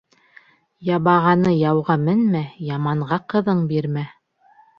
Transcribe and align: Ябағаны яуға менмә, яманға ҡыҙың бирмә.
Ябағаны 0.87 1.51
яуға 1.57 1.97
менмә, 2.07 2.41
яманға 2.71 3.21
ҡыҙың 3.35 3.63
бирмә. 3.75 4.09